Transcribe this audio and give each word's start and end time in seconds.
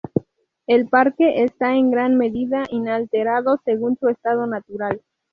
El 0.65 0.87
parque 0.89 1.43
está 1.43 1.75
en 1.75 1.91
gran 1.91 2.17
medida 2.17 2.63
inalterado 2.71 3.61
según 3.63 3.97
su 3.99 4.07
estado 4.07 4.47
natural. 4.47 4.99